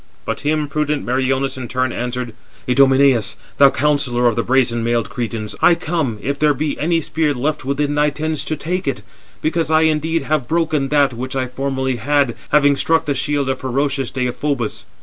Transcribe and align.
But 0.25 0.39
him 0.39 0.67
prudent 0.67 1.05
Meriones 1.05 1.57
in 1.57 1.67
turn 1.67 1.91
answered: 1.91 2.33
"Idomeneus, 2.67 3.35
thou 3.59 3.69
counsellor 3.69 4.25
of 4.25 4.35
the 4.35 4.41
brazen 4.41 4.83
mailed 4.83 5.11
Cretans, 5.11 5.53
I 5.61 5.75
come, 5.75 6.17
if 6.23 6.39
there 6.39 6.55
be 6.55 6.75
any 6.79 7.01
spear 7.01 7.35
left 7.35 7.65
within 7.65 7.93
thy 7.93 8.09
tents, 8.09 8.43
to 8.45 8.55
take 8.55 8.87
it: 8.87 9.03
because 9.43 9.69
I 9.69 9.81
indeed 9.81 10.23
have 10.23 10.47
broken 10.47 10.87
that 10.89 11.13
which 11.13 11.35
I 11.35 11.45
formerly 11.45 11.97
had, 11.97 12.35
having 12.49 12.75
struck 12.75 13.05
the 13.05 13.13
shield 13.13 13.47
of 13.47 13.59
ferocious 13.59 14.09
Deïphobus." 14.09 14.85